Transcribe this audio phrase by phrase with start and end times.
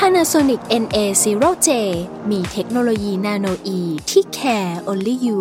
[0.00, 1.68] Panasonic NA0J
[2.30, 5.40] มีเทคโนโลยีนาโนอีที่ care only you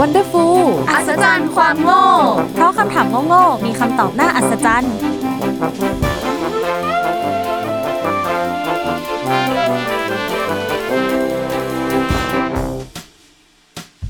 [0.00, 0.58] Wonderful
[0.90, 2.04] อัศจรรย์ความโง่
[2.54, 4.94] เพราะคำถามโง่ๆมีคำตอบน่าอัศจรรย์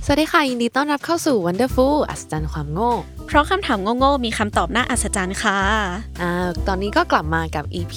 [0.05, 2.93] สวัสดีค่ะ ยินดีต้อนรับเข้าสู่ Wonderful อัศจรรย์ความโง่
[3.29, 5.59] เพราะคำถามโง่ๆมีคำตอบน่าอัศจรรย์ค่ะ
[6.23, 6.33] อ่า
[6.69, 7.95] ตอนนี้ก็กลับมากับ EP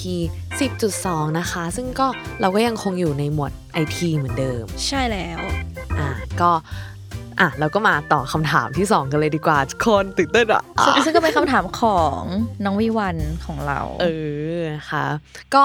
[0.68, 2.06] 10.2 นะคะ ซึ่งก็
[2.40, 5.40] เราก็ยังคงอยู่ในหมวด IT เหมือนเดิม ใช่แล้ว
[5.98, 6.08] อ่า
[6.40, 6.50] ก็
[7.40, 12.22] อะเราก็มาต่อคำถามที่ 2 กันเลยดีกว่าทุกคนตื่นเต้นอะซึ่งซึ่งก็เป็นคำถามของ
[12.64, 14.06] น้องวิวันของเรา เอ
[14.56, 15.06] อนะคะ
[15.54, 15.64] ก็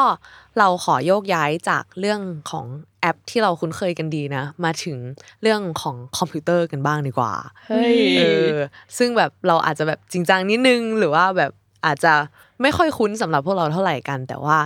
[0.58, 2.20] เราขอโยกย้ายจากเรื่อง
[2.52, 2.66] ของ
[2.97, 4.98] แอ ปที่เราคุ้นเคยกันดีนะ มาถึง
[5.42, 7.34] เรื่องของคอมพิวเตอร์กันบ้างดีกว่า
[7.68, 8.56] เฮ้ยเออ
[8.98, 11.52] ซึ่งแบบเราอาจจะแบบจริงจังนิดนึง หรือว่าแบบ
[11.86, 12.14] อาจจะ
[12.62, 14.58] ไม่ค่อยคุ้นสำหรับพวกเราเท่าไหร่กัน แต่ว่า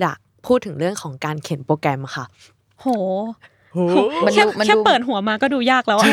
[0.00, 2.24] อยากพูดถึงเรื่องของการเขียนโปรแกรมค่ะ
[2.80, 2.86] โห
[4.24, 6.10] มันแค่ดูมันแค่ดูเปิดหัวมาก็ดูยากแล้วอะ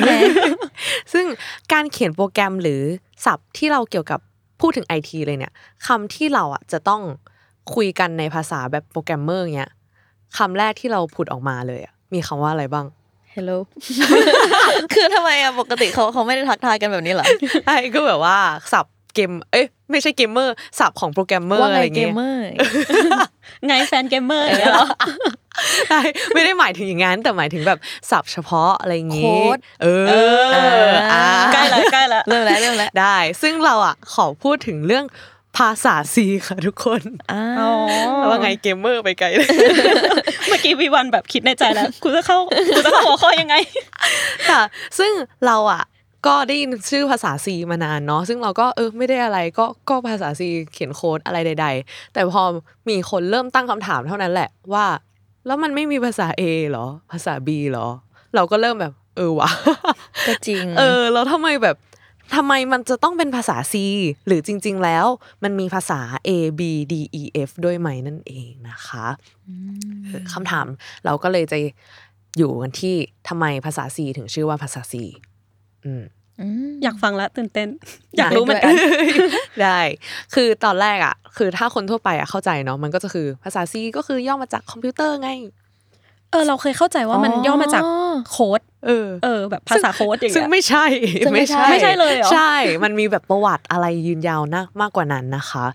[1.14, 1.26] ซึ่ง
[1.74, 2.82] การเขียนโปรแกรมหรือ
[3.26, 4.20] ศัพท์ที่เราเกี่ยวกับ
[4.62, 5.54] พูดถึงไอทีเลยเนี่ย
[5.88, 7.02] คำที่เราอะจะต้อง
[7.76, 9.72] คุยกันในภาษาแบบโปรแกรมเมอร์เงี้ย
[10.38, 12.86] คำแรกที่เราพูดออกมาเลยอะมีคำว่าอะไรบ้าง
[13.34, 13.58] Hello
[14.94, 17.26] คือทำไมอะปกติเขาเขาไม่ได้ทักทายกันแบบนี้เหรอ
[17.66, 18.38] ใช่ก็แบบว่า
[18.74, 22.42] ศัพท์เกม เอ้ยไม่ใช่เกมเมอร์ศัพท์ของโปรแกรมเมอร์ว่าอะไงไรเกเงี้มยเมอร์
[23.68, 24.88] ไงแฟนเกมเมอร์อย่างเงี้ยเหรอ
[25.88, 26.00] ใช่
[26.34, 27.80] ไม่ได้หมายถึงอย่างนั้นแต่หมายถึงแบบ
[28.12, 35.06] ศัพท์เฉพาะอะไรอย่างงี้โค้ดเอออ่าใกล้แล้วใกล้แล้วเริ่มแล้วเริ่มแล้วได้ ซึ่งเราอะขอพูดถึงเรื่อง
[35.58, 36.16] ภาษา C
[36.48, 37.02] ค่ะทุกคน
[37.32, 37.72] อ่าอ๋อ
[38.30, 39.50] ว่าไงเกมเมอร์ไปไกลเลย
[40.48, 42.38] เมื่อกี้วิวันแบบคิดในใจแล้วกูจะเข้า
[42.76, 43.56] กูจะเข้าหัวข้อยังไง
[44.50, 44.62] ค่ะ
[45.00, 45.12] ซึ่ง
[45.46, 45.84] เราอะ
[46.28, 50.42] ก็ได้ยินชื่อภาษา C มานานเนาะซึ่งเราก็เออไม่ได้อะไรก็ก็ภาษา C
[50.74, 52.42] เขียนโค้ดอะไรใด ๆ แต่พอ
[52.90, 54.86] มีคนเริ่มตั้งคำถามเท่านั้นแหละว่า
[55.46, 57.88] แล้วมันไม่มีภาษา A เหรอ ภาษา B เหรอ
[58.36, 59.50] เราก็เริ่มแบบ เออวะ
[60.28, 61.76] ก็จริง เออแล้วทำไมแบบ
[62.36, 63.76] ทำไมมันจะต้องเป็นภาษา C
[64.28, 65.06] หรือจริง ๆ แล้ว
[65.44, 69.08] มันมีภาษา A B D E F ด้วยไหมนั่นเองนะคะ
[70.06, 70.68] เออคำถาม
[71.06, 71.58] เราก็เลยจะ
[72.38, 72.96] อยู่กันที่
[73.30, 74.94] ทำไมภาษา C ถึงชื่อว่าภาษา C
[75.86, 76.04] อืม
[76.84, 77.68] อยากฟังแล้วตื่นเต้น
[78.18, 78.74] อยากรู้เหมือนกัน
[79.62, 79.80] ได้
[80.34, 85.30] คือตอนแรกอะ คือถ้าคนทั่วไปอะเข้าใจเนาะมันก็จะคือภาษา C ก็คือย่อมาจากคอมพิวเตอร์ไง
[85.64, 87.84] เออเราเคยเข้าใจว่ามันย่อมาจาก
[88.30, 90.86] โค้ดเออเออ แบบภาษาโค้ดอย่างซึ่งเงี้ยไม่ใช่
[91.26, 92.54] ซึ่งไม่ใช่ไม่ใช่เลยเหรอใช่
[92.84, 95.66] มันมีแบบประวัติอะไรยืนยาวนะมากกว่านั้นนะคะ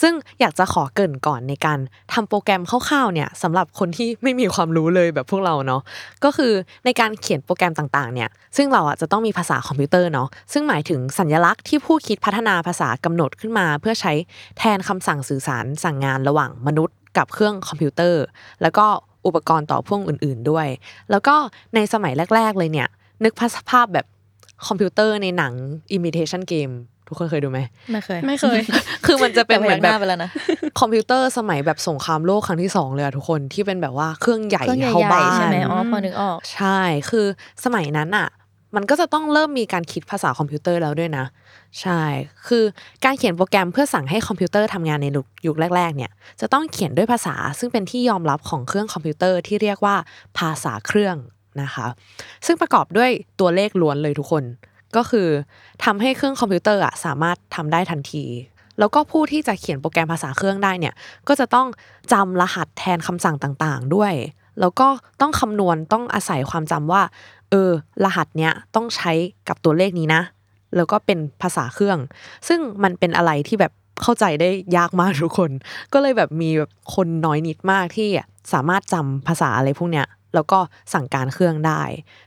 [0.00, 1.78] ซึ่งอยากจะขอเกรินก่อนในการ
[2.12, 5.82] ทำโปรแกรมคร่าวๆเนี่ยสำหรับคนที่ไม่มีความรู้เลยแบบพวกเราเนาะ
[6.24, 6.52] ก็คือ
[6.84, 14.12] ในการเขียนโปรแกรมต่างๆ เนี่ย ซึ่งเราอะจะต้องมีภาษาคอมพิวเตอร์เนาะซึ่งหมายถึงสัญลักษณ์ที่ผู้คิดพัฒนาภาษากำหนดขึ้นมา เพื่อใช้
[14.58, 18.22] แทนคำสั่งสื่อสารสั่งงานระหว่างมนุษย์กับเครื่องคอมพิวเตอร์
[18.62, 18.86] แล้วก็
[19.26, 20.66] อุปกรณ์ต่อพ่วงอื่น ๆด้วย
[21.10, 21.34] แล้วก็
[21.74, 22.88] ในสมัยแรก ๆ เลยเนี่ย
[23.24, 24.06] นึกภาพภาพแบบ
[24.66, 25.52] คอมพิวเตอร์ในหนัง
[25.96, 26.74] imitation game
[27.08, 27.60] ทุกคนเคยดูไหม
[27.92, 28.58] ไม่เคย ไม่เคย
[29.06, 30.30] คือมันจะเป็นแต่เหมือนหแบน้าบไปแล้วนะ
[30.80, 36.80] คอมพิวเตอร์สมัยแบบสงครามโลกครั้งที่สองเลยอะทุกคนที่เป็นแบบว่าเครื่องใหญ่เครื่องใหเข้าญ่บ้านๆใช่ไหมอ๋อพอนึกออก ใช่
[37.10, 37.26] คือ
[37.64, 38.28] สมัยนั้นอะ
[38.76, 41.24] มันก็จะต้องเริ่มมีการคิดภาษาคอมพิวเตอร์แล้วด้วยนะ
[41.80, 42.00] ใช่
[42.46, 42.64] คือ
[43.04, 45.06] การเขียนโปรแกรมเพื่อสั่งให้คอมพิวเตอร์ทำงานใน
[45.46, 49.96] ยุคแรกๆเนี่ยจะต้องเขียนด้วยภาษาซึ่งเป็นที่ยอมรับของเครื่องคอมพิวเตอร์ที่เรียกว่า
[50.38, 51.16] ภาษาเครื่อง
[51.62, 51.86] นะคะ
[52.46, 54.44] ซึ่งประกอบด้วยตัวเลขล้วนเลยทุกคน
[54.96, 55.28] ก็คือ
[55.84, 58.24] ทำให้เครื่องคอมพิวเตอร์อะสามารถทำได้ทันที
[58.78, 60.94] แล้วก็ผู้ที่จะเขียนโปรแกรมภาษาเครื่องได้เนี่ย
[61.28, 61.66] ก็จะต้อง
[62.12, 64.12] จำรหัสแทนคำสั่งต่างๆ ด้วย
[64.60, 64.88] แล้วก็
[65.20, 67.02] ต้องคำนวณต้องอาศัยความจำว่า
[67.50, 67.70] เออ
[68.04, 69.12] รหัสเนี้ยต้องใช้
[69.48, 70.22] กับตัวเลขนี้นะ
[70.76, 71.98] แล้วก็เป็นภาษาเครื่อง
[72.48, 73.72] ซึ่งมันเป็นอะไรที่แบบ
[74.02, 75.50] เข้าใจได้ยากมากทุกคน
[75.92, 78.08] ก็เลยแบบมีแบบคนน้อยนิดมากที่
[78.52, 80.58] สามารถจำภาษาอะไรพวกเนี้ยแล้วก็
[80.94, 81.82] สั่งการเครื่องได้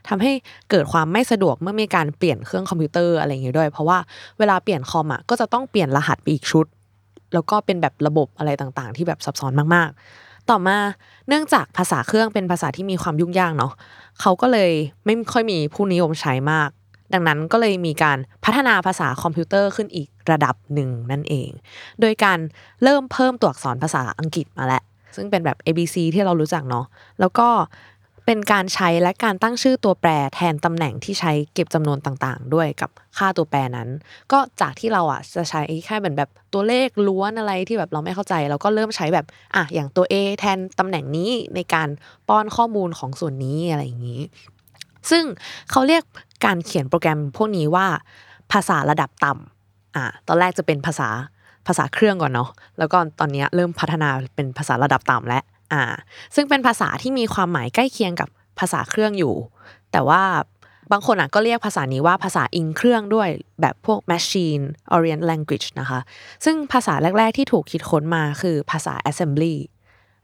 [0.08, 0.32] ทำให้
[0.70, 3.98] เกิดความไม่สะดวกเมื่อมีการเปลี่ยนเครื่องคอมพิวเตอร์อะไรอย่างเงี้ยด้วย เพราะว่า
[4.38, 6.66] เวลาเปลี่ยนคอมอะก็จะต้องเปลี่ยนรหัสไปอีกชุด
[7.34, 10.78] แล้วก็เป็นแบบระบบอะไรต่างๆ ที่แบบซับซ้อนมากๆ ต่อมา
[11.28, 13.72] เนื่องจากภาษาเครื่องเป็นภาษาที่มีความยุ่งยากเนาะ
[14.20, 14.72] เขาก็เลย
[15.04, 16.70] ไม่ค่อยมีผู้นิยมใช้มาก
[17.12, 21.50] ดังนั้นก็เลยมีการพัฒนาภาษาคอมพิวเตอร์ขึ้นอีกระดับหนึ่งนั่นเอง
[22.00, 22.38] โดยการ
[22.82, 24.82] เริ่มเพิ่มตัวอักษรภาษาอังกฤษมาแล้ว
[25.16, 26.86] ซึ่งเป็นแบบ A B C ที่เรารู้จักเนาะ
[27.20, 27.48] แล้วก็
[28.26, 33.88] เป็นการใช้และการตั้งชื่อตัวแปรแทนตำแหน่งที่ใช้เก็บจำนวนต่างๆ ด้วยกับค่าตัวแปรนั้น
[34.32, 39.26] ก็จากที่เราอะจะใช้แค่เหมือนแบบตัวเลขล้วนอะไรที่แบบเราไม่เข้าใจเราก็เริ่มใช้แบบ
[39.56, 41.88] อะอย่างตัว A แทนตำแหน่งนี้ในการ
[42.28, 44.22] ป้อนข้อมูลของส่วนนี้อะไรอย่างนี้
[45.10, 45.24] ซึ่ง
[45.70, 46.02] เขาเรียก
[46.44, 47.86] การเขียนโปรแกรมพวกนี้ว่า
[48.52, 51.08] ภาษาระดับต่ำอ่าตอนแรกจะเป็นภาษา
[51.66, 55.42] ภาษาเครื่องก่อนเนาะแล้วก็ตอนเนี้ยเริ่มพัฒนาเป็นภาษาระดับต่ำแล้ว
[55.72, 55.82] อ่า
[56.34, 58.28] ซึ่งเป็นภาษาที่มีความหมายใกล้เคียงกับ
[58.58, 59.34] ภาษาเครื่องอยู่
[59.92, 60.22] แต่ว่า
[60.92, 63.28] บางคนอะก็เรียกภาษานี้ว่าภาษาอิงเครื่องด้วย
[63.60, 64.64] แบบพวก machine
[64.94, 66.00] orient language นะคะ
[66.44, 69.54] ซึ่งภาษาแรก ๆ ที่ถูกคิดค้นมาคือภาษา assembly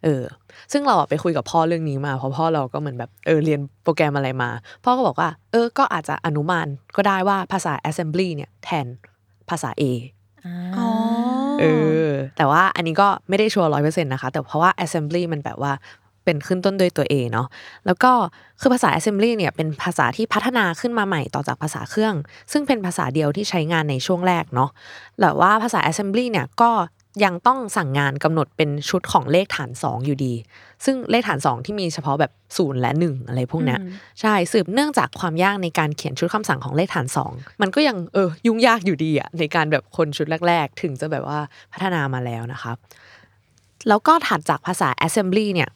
[0.04, 0.24] เออ
[0.72, 4.50] ซึ่งเราไปคุยกับพ่อเรื่องนี้มา เพราะพ่อเราก็เหมือนแบบเออเรียนโปรแกรมอะไรมา
[4.84, 6.66] พ่อก็บอกว่า เออ ก็อาจจะอนุมาน
[6.96, 8.86] ก็ได้ว่าภาษา assembly เนี่ยแทน
[9.50, 9.82] ภาษา A
[10.76, 10.86] อ๋อ
[11.60, 11.64] เอ
[12.08, 15.72] อ แต่ว่าอันนี้ก็ไม่ได้ชัวร์ร้อยเปอร์เซ็นต์นะคะ แต่เพราะว่า assembly มันแบบว่า
[16.24, 17.46] เป็นขึ้นต้นด้วยตัว A เนาะ
[17.86, 18.12] แล้วก็
[18.60, 22.14] คือภาษา assembly เนี่ยเป็นภาษาที่พัฒนาขึ้นมาใหม่ต่อจากภาษาเครื่อง
[22.52, 24.70] ซึ่งเป็นภาษาเดียวที่ใช้งานในช่วงแรกเนาะ
[25.20, 26.70] แต่ว่าภาษา assembly เนี่ยก็
[27.24, 30.34] ยังต้องสั่งงานกำหนดเป็นชุดของเลขฐาน 2 อยู่ดี
[30.84, 33.80] ซึ่งเลขฐาน 2 ที่มีเฉพาะแบบ0และ1อะไรพวกเนี้ย
[34.20, 41.38] ใช่สืบเนื่องจากความยากในการเขียนชุดคำสั่งของเลขฐาน 2 มันก็ยังเออยุ่งยากอยู่ดีอะในการแบบคนชุดแรก ๆ ถึงจะแบบว่า
[41.72, 42.76] พัฒนามาแล้วนะครับ
[43.88, 45.70] แล้วก็ถัดจากภาษา assembly เนี่ย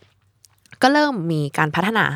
[0.82, 2.06] ก็เริ่มมีการพัฒนา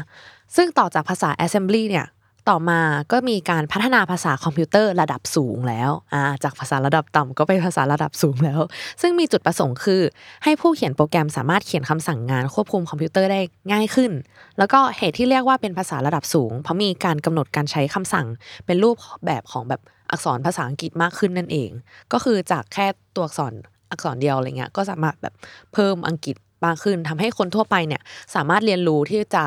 [0.57, 2.07] ซึ่งต่อจากภาษา assembly เนี่ย
[2.49, 2.81] ต่อมา
[3.13, 8.61] ก็มีการพัฒนาภาษาคอมพิวเตอร์ระดับสูงแล้วาจากภาษาระดับต่ำก็ไปภาษาระดับสูงแล้ว
[9.01, 10.03] ซึ่งมีจุดประสงค์คือ
[10.45, 13.41] ให้ผู้เขียนโปรแกรมสามารถเขียนคำสั่งงานควบคุมคอมพิวเตอร์ได้
[13.73, 14.13] ง่ายขึ้น
[14.59, 18.27] แล้วก็เหตุที่เรียกว่าเป็นภาษาระดับสูง เพราะมีการกำหนดการใช้คำสั่ง
[18.67, 21.71] เป็นรูปแบบของแบบอักษรภาษาอังกฤษมากขึ้นนั่นเอง
[22.13, 23.53] ก็คือจากแค่ตัวอักษร
[23.91, 25.35] อักษรเดียวอะไรเงี้ยก็สามารถแบบ
[25.73, 28.03] เพิ่มอังกฤษ มากขึ้นทำให้คนทั่วไปเนี่ย
[28.35, 29.45] สามารถเรียนรู้ที่จะ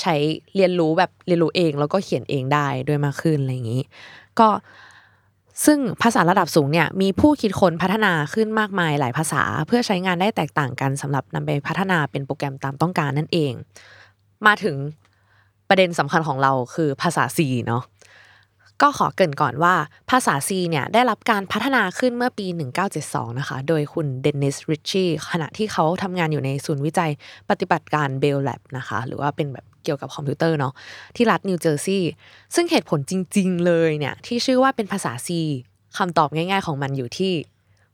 [0.00, 0.14] ใช้
[0.56, 3.82] เรียนรู้แบบเรียนรู้เอง แล้วก็เขียนเองได้ด้วยมากขึ้นอะไรอย่างนี้
[4.38, 4.48] ก็
[5.64, 13.52] ซึ่งภาษาระดับสูงเนี่ยมีผู้คิดค้นพัฒนาขึ้นมากมายหลายภาษา เพื่อใช้งานได้แตกต่างกันสำหรับนำไปพัฒนาเป็นโปรแกรมตามต้องการนั่นเอง
[14.46, 14.76] มาถึง
[15.68, 17.82] ประเด็นสำคัญของเราคือภาษา C เนาะ
[18.82, 19.74] ก็ขอเกรินก่อนว่า
[20.10, 22.46] ภาษา C เนี่ยได้รับการพัฒนาขึ้นเมื่อปี
[22.92, 27.12] 1972 นะคะ โดยคุณเดนนิสริชชี่ขณะที่เขาทำงานอยู่ในศูนย์วิจัย
[27.50, 30.72] ปฏิบัติการ Bell Lab นะคะ หรือว่าเป็นแบบเกี่ยวกับคอมพิวเตอร์เนาะ
[31.16, 32.10] ที่รัฐนิวเจอร์ซีย์
[32.54, 35.28] ซึ่งเหตุผลจริง ๆ เลยเนี่ยที่ชื่อว่าเป็นภาษา C
[35.98, 37.32] คำตอบง่าย ๆ ของมันอยู่ที่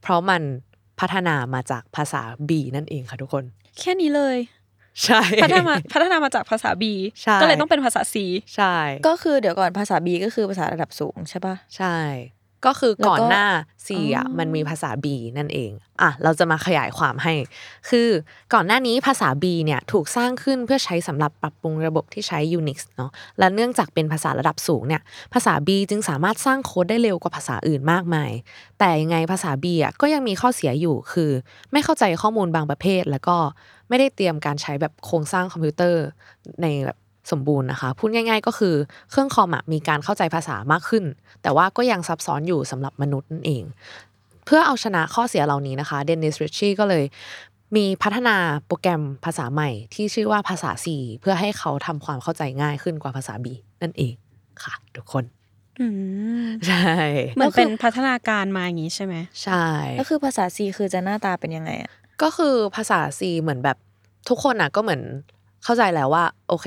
[0.02, 0.43] เพราะมัน
[1.00, 3.44] พัฒนามาจากภาษา B นั่นเองค่ะทุกคน
[3.79, 4.37] แค่นี้เลย
[5.04, 6.84] ใช่พัฒนามาพัฒนามาจากภาษา B
[7.22, 8.16] ใช่ก็เลยต้องเป็นภาษา C
[8.56, 11.96] ใช่ ก็คือเดี๋ยวก่อนภาษา B ก็คือภาษาระดับสูงใช่ปะใช่
[12.66, 13.46] ก็คือก่อนแล้วก็หน้า
[13.86, 15.06] C อะอ๋อมันมีภาษา B
[15.38, 15.70] นั่นเอง
[16.02, 17.34] อะเราจะมาขยายความให้
[17.88, 18.08] คือ
[18.54, 28.30] ก่อนหน้านี้ภาษา B เนี่ยถูกสร้างขึ้นเพื่อใช้สำหรับปรับปรุงระบบที่ใช้ Unix เนาะและเนื่องจากเป็นภาษาระดับสูงเนี่ยภาษา B จึงสามารถสร้างโค้ดได้เร็วกว่าภาษาอื่นมากมาย
[28.78, 31.30] แต่ยังไงภาษา B อะก็ยังมีข้อเสียอยู่คือ
[31.72, 33.36] ไม่เข้าใจข้อมูลบางประเภทแล้วก็
[33.88, 36.02] ไม่ได้เตรียมการใช้แบบโครงสร้างคอมพิวเตอร์
[36.62, 36.98] ในแบบ
[37.30, 38.74] สมบูรณ์นะคะ พูดง่าย ๆ ก็คือ
[39.10, 41.04] เครื่องคอมอะมีการเข้าใจภาษามากขึ้น
[41.42, 43.62] แต่ว่าก็ยังซับซ้อนอยู่สำหรับมนุษย์นั่นเอง
[44.46, 47.04] เพื่อเอาชนะข้อเสียเหล่านี้นะคะเดนนิสริชชี่ก็เลย
[47.76, 48.36] มีพัฒนา
[48.66, 50.86] โปรแกรมภาษาใหม่ที่ชื่อว่าภาษา C
[51.20, 53.46] เพื่อให้เขาทำความเข้าใจง่ายขึ้นกว่าภาษา B
[53.82, 54.14] นั่นเอง
[54.62, 55.24] ค่ะ ทุกคน
[55.81, 55.86] อื
[56.44, 56.94] มใช่
[57.34, 59.67] เหมือนเป็นพัฒนาการมาอย่างนี้ใช่ไหมใช่
[60.00, 61.91] ก็คือภาษา C คือจะหน้าตาเป็นยังไงอะ
[62.22, 63.76] ก็คือภาษา C เหมือนแบบ
[64.29, 65.02] ทุกคนอะก็เหมือน
[65.64, 66.67] เข้าใจแล้วว่า โอเค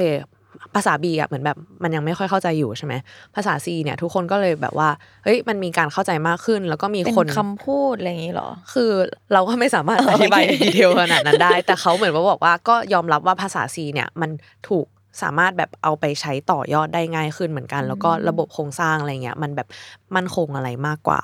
[0.76, 2.94] ภาษา B อะเหมือนแบบมันยังไม่ค่อยเข้าใจอยู่ใช่ไหม
[3.36, 4.90] ภาษา C เนี่ยทุกคนก็เลยแบบว่า
[5.24, 8.92] เฮ้ยมันมีการเข้าใจมากขึ้น แล้วก็มีเป็นคนคำพูดอะไรอย่างนี้เหรอ คือ
[9.34, 14.30] เราก็ไม่สามารถอธิบายในดีเทลขนาดนั้นได้ แต่เขาเหมือนว่าบอกว่าก็ยอมรับว่าภาษา C เนี่ยมัน
[14.70, 14.86] ถูก
[15.22, 19.68] สามารถแบบเอาไปใช้ต่อยอดได้ง่ายขึ้นเหมือนกัน แล้วก็ระบบโครงสร้างอะไรเงี้ยมันแบบ
[20.16, 21.22] มั่นคงอะไรมากกว่า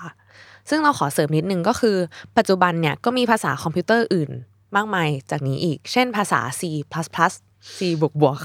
[0.70, 1.98] ซึ่งเราขอเสริมนิดนึงก็คือ
[2.38, 4.32] ปัจจุบันเนี่ยก็มีภาษาคอมพิวเตอร์อื่น
[4.76, 6.62] มากมายจากนี้อีก เช่นภาษา C++
[7.76, 8.40] C บวกบวก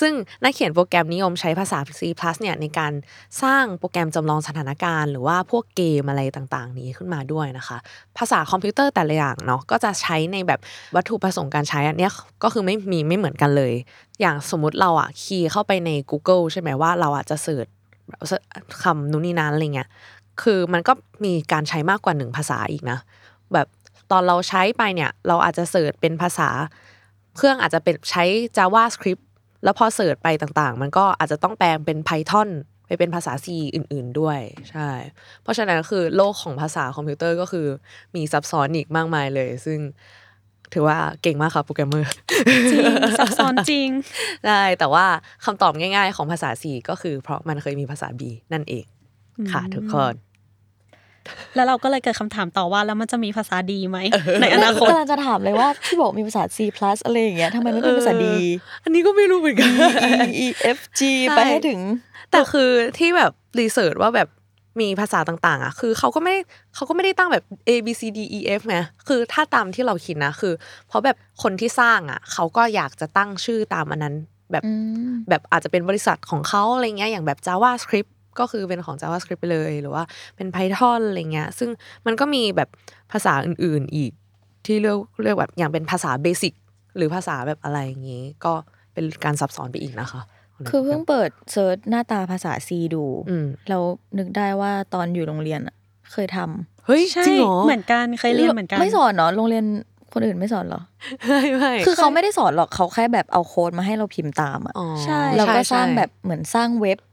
[0.00, 0.12] ซึ่ง
[0.42, 2.02] นักเขียนโปรแกรมนิยมใช้ภาษา C+
[2.40, 2.92] เนี่ยในการ
[3.42, 7.78] สร้างโปรแกรมจำลองสถานการณ์ หรือว่าพวกเกมอะไรต่างๆ นี้ขึ้นมาด้วยนะคะ
[8.18, 10.60] ภาษาคอมพิวเตอร์แต่ละอย่างเนาะก็จะใช้ในแบบ
[10.96, 12.12] วัตถุประสงค์การใช้อันเนี้ย
[12.42, 13.72] ก็คือไม่มีไม่เหมือนกันเลย
[14.20, 17.66] อย่างสมมติเราอะ key เข้าไปใน Google ใช่ไหมว่าเราอาจจะ search
[18.82, 19.88] คำนู้นนี่นั้นอะไรเงี้ย
[20.42, 20.92] คือมันก็
[21.24, 22.98] มีการใช้มากกว่าหนึ่งภาษาอีกนะ
[23.52, 23.66] แบบ
[24.10, 26.48] ตอนเราใช้ไปเนี่ยเราอาจจะ search เป็นภาษา
[27.36, 28.24] เครื่องอาจจะเป็นใช้
[28.56, 29.22] JavaScript
[29.64, 32.48] แล้วพอ search ไปต่างๆ มันก็อาจจะต้องแปลงเป็น Python
[32.86, 34.38] ไปไปเป็นภาษา C อื่น ๆด้วย
[34.70, 34.90] ใช่
[35.42, 37.66] เพราะฉะนั้นคือโลกของภาษาคอมพิวเตอร์ก็คือ
[38.14, 39.78] มีซับซ้อนอีกมากมายเลย ซึ่ง
[40.72, 42.12] ถือว่าเก่งมากครับโปรแกรมเมอร์
[42.70, 42.84] จริง
[43.18, 43.88] ซับซ้อนจริง
[44.46, 45.06] ได้แต่ว่า
[45.44, 48.22] คำตอบง่าย ๆ ของภาษา C ก็คือเพราะมันเคยมีภาษา B
[48.52, 48.84] นั่นเอง
[49.52, 50.14] ค่ะทุกคน
[51.54, 53.98] แล้วเราก็เลยเกิดคำถามต่อว่าแล้วมันจะมีภาษาดีไหม
[54.40, 56.58] ในอนาคตกำลังจะถามเลยว่าที่บอกมีภาษา C+
[57.04, 58.26] อะไรอย่างเงี้ยทำไมไม่เป็นภาษา D
[58.84, 59.70] อันนี้ก็ไม่รู้เหมือนกัน
[60.28, 61.80] E E F G ใช่ไปให้ถึง
[62.30, 64.28] แต่คือที่แบบรีเสิร์ชว่าแบบ
[64.80, 66.34] มีภาษาต่างๆ อะ คือเขาก็ไม่
[66.74, 70.52] เขาก็ไม่ได้ตั้งแบบ A B C D E F ไงคือถ้าตามที่เราคิดนะคือ
[70.88, 74.14] เพราะแบบคนที่สร้างอะเขาก็อยากจะตั้งชื่อตามอันนั้น
[74.52, 74.72] แบบอื
[75.08, 78.10] มแบบอาจจะเป็นบริษัทของเขาอะไรเงี้ยอย่างแบบ JavaScript
[78.40, 80.02] ก็คือเป็นของ JavaScript ไปเลยหรือว่า
[80.36, 81.70] เป็น Python อะไรเงี้ยซึ่ง
[82.06, 82.68] มันก็มีแบบ
[83.12, 84.12] ภาษาอื่นๆอีก
[84.66, 86.54] ที่เรียกเรียกแบบอย่างเป็นภาษา BASIC
[86.96, 88.52] หรือภาษาแบบอะไรอย่างงี้ ก็
[88.94, 90.20] เป็นการซับซ้อนไปอีกนะคะ
[90.68, 93.82] คือเพิ่งเปิด search หน้าตาภาษา C ดูอืมแล้ว
[94.18, 95.76] นึกได้ว่าตอนอยู่โรงเรียนอะ
[96.12, 99.64] เคยทำเฮ้ยใช่จริงเหรอเหมือนกันเคยเรียนเหมือนกันไม่สอนเนาะโรงเรียน
[100.12, 100.82] คนอื่นไม่สอนเหรอ
[101.26, 107.09] ไม่ไม่คือเขาไม่ได้สอนหรอกเขาแค่แบบเอาโค้ดมาให้เราพิมพ์ตามอะอ๋อใช่เราก็ใช่สร้างใช่แบบเหมือนสร้างเว็บอืม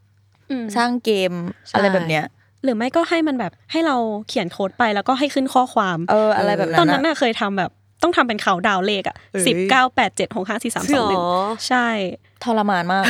[0.78, 1.34] สร้างเกม
[1.68, 2.26] ใช่อะไรแบบเนี้ย
[2.64, 3.96] หรือไม่ก็ให้มันแบบให้เรา
[4.28, 7.72] เขียนโค้ดไปแล้วก็ให้ขึ้นข้อความเอออะไรแบบตอนนั้นนั้นอะน่ะเคยทำแบบ
[8.04, 11.30] ต้องทำเป็นเขาดาวเลขอะเอ้ยสิบเก้าแปดเจ็ดหกห้าสี่สามจริสงองเหหรนึ่งอ
[11.68, 11.88] ใช่
[12.44, 13.04] ทรมานมาก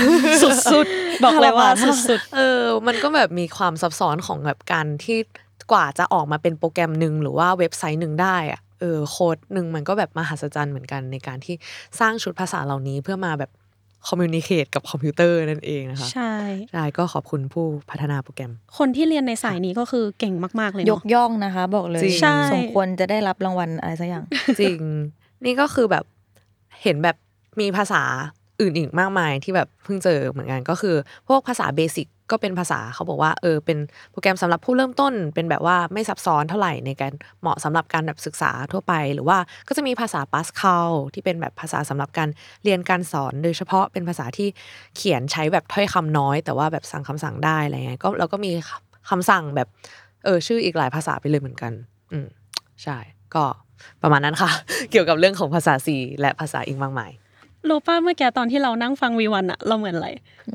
[0.72, 5.18] สุดๆ บอกเลยว่าทรมานมากสุดเออ มันก็แบบมีความซับซ้อนของแบบการที่
[5.72, 11.56] กว่าจะออกมาเป็นโปรแกรมหนึ่งหรือว่าเว็บไซต์หนึ่งได้อะเออโค้ดหนึ่งมันก็แบบมหัศจรรย์เหมือนกันในการที่
[12.00, 13.52] สร้างชุดภาษาเหล่านี้เพื่อมาแบบ
[14.08, 16.34] คอมมิวนิเคตกับคอมพิวเตอร์นั่นเองนะคะๆใช่
[16.72, 24.26] ใช่ก็ขอบคุณผู้พัฒนาโปรแกรม คนที่เรียนในสายนี้ก็คือเก่งมาก ๆ เลยยเนาะกย่องนะคะ บอกเลยจริงใช่สมควรจะได้รับรางวัลอะไรสักอย่าง
[24.60, 24.80] จริง
[25.46, 26.06] นี่ก็คือแบบ
[26.84, 27.16] เห็นแบบ
[27.60, 28.02] มีภาษา
[28.60, 30.96] อื่นอีกมากมายที่แบบเพิ่งเจอเหมือนกันก็คือ
[31.28, 33.78] พวกภาษาเบสิก ก็เป็นภาษาเขาบอกว่าเออเป็น
[34.12, 42.30] โปรแกรมสำหรับผู้เริ่มต้น เป็นแบบว่าไม่ซับซ้อนเท่าไหร่ในการเหมาะสำหรับการแบบศึกษาทั่วไป หรือว่าก็จะมีภาษา Pascal ที่เป็นแบบภาษาสำหรับการ
[42.64, 44.48] เรียนการสอน โดยเฉพาะเป็นภาษาที่
[44.98, 48.52] เขียนใช้แบบถ้อยคำน้อย แต่ว่าแบบสั่งคำสั่งได้อะไรเงี้ยก็แล้วก็มี
[49.10, 49.68] คำสั่งแบบ
[50.26, 51.72] เออชื่ออีกหลายภาษาไปเลยเหมือนกัน
[52.12, 52.28] อืม
[52.84, 52.98] ใช่
[53.36, 53.44] ก็
[54.02, 54.50] ประมาณนั้นค่ะ
[54.92, 57.12] เกี่ยวกับเรื่องของภาษาซีและภาษาอีกมากมาย
[57.70, 60.10] รู้ป่ะเมื่อกี้ตอนที่เรานั่งฟังวีวันอะเราเหมือนอะไร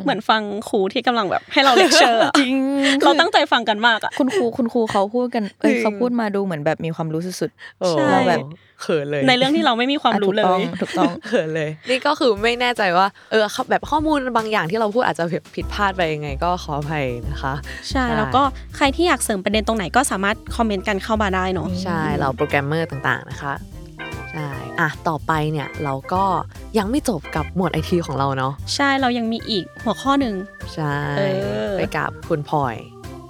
[0.05, 2.57] เหมือนฟังครูที่กำลังแบบ ให้เราเลคเชอร์จริง
[3.05, 8.39] เราตั้งใจฟังกันมากอะคุณครูคุณครูเขาพูดกันเอ้ยจริงเขาพูดมาดูเหมือนแบบมีความรู้สุดโอ้ใช่เราแบบ
[8.83, 17.55] เขินเลย ในเรื่องที่เราไม่มีๆความอะรู้ถูกเลต้องยถูกต้องเขินเลย นี่ก็คือไม่แน่ใจว่า เออแบบข้อมูลบางอย่างที่เราพูดอาจจะผิดพลาดไปยังไง ก็ขออภัยนะคะ
[17.91, 18.43] ใช่ใช่แล้วก็
[18.77, 23.55] ใครที่อยากเสริมประเด็นตรงไหนก็สามารถคอมเมนต์กันเข้ามาได้เนาะใช่เราโปรแกรมเมอร์ต่างๆนะคะ
[24.35, 26.25] ใช่อะต่อไปเนี่ยเราก็
[26.79, 30.35] ยังไม่จบกับหมวดไอทีของเราเนาะใช่เรายังมีอีกหัวข้อหนึ่ง
[30.75, 31.23] ใช่เอ
[31.71, 32.77] อไปกับคุณพลอย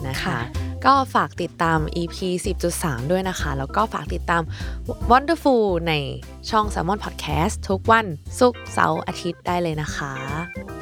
[0.06, 0.38] นะคะค่ะ
[0.86, 2.16] ก็ฝากติดตาม EP
[2.64, 4.42] 10.3 ด้วยนะคะ แล้วก็ฝากติดตาม
[5.10, 5.92] Wonderful ใน
[6.50, 8.06] ช่อง Salmon Podcast ทุกวัน
[8.38, 10.12] ศุกร์เสาร์อาทิตย์ได้เลยนะคะ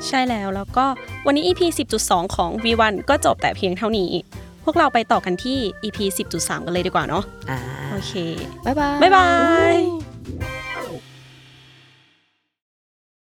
[0.06, 0.84] ใช่แล้วแล้วก็
[1.26, 1.60] วันนี้ EP
[2.00, 4.10] 10.2 ของ V1 ก็จบแต่เพียงเท่านี้
[4.64, 5.98] พวกเราไปต่อกันที่ EP
[6.32, 7.58] 10.3 กันเลยดีกว่าเนาะอ่า
[7.92, 8.12] โอเค
[8.64, 9.26] บ๊ายบาย บ๊ายบา
[9.74, 10.09] ย